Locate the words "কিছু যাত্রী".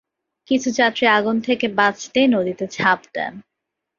0.47-1.05